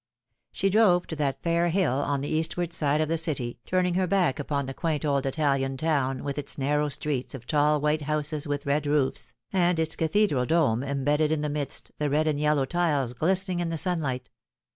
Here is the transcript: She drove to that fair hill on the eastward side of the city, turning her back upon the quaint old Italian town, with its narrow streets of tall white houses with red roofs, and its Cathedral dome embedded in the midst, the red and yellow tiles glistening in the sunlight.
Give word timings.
She 0.51 0.71
drove 0.71 1.05
to 1.05 1.15
that 1.17 1.43
fair 1.43 1.69
hill 1.69 1.93
on 1.99 2.21
the 2.21 2.27
eastward 2.27 2.73
side 2.73 3.01
of 3.01 3.07
the 3.07 3.19
city, 3.19 3.59
turning 3.67 3.93
her 3.93 4.07
back 4.07 4.39
upon 4.39 4.65
the 4.65 4.73
quaint 4.73 5.05
old 5.05 5.27
Italian 5.27 5.77
town, 5.77 6.23
with 6.23 6.39
its 6.39 6.57
narrow 6.57 6.89
streets 6.89 7.35
of 7.35 7.45
tall 7.45 7.79
white 7.79 8.01
houses 8.01 8.47
with 8.47 8.65
red 8.65 8.87
roofs, 8.87 9.35
and 9.53 9.77
its 9.79 9.95
Cathedral 9.95 10.45
dome 10.47 10.81
embedded 10.83 11.31
in 11.31 11.41
the 11.41 11.49
midst, 11.49 11.91
the 11.99 12.09
red 12.09 12.27
and 12.27 12.39
yellow 12.39 12.65
tiles 12.65 13.13
glistening 13.13 13.59
in 13.59 13.69
the 13.69 13.77
sunlight. 13.77 14.31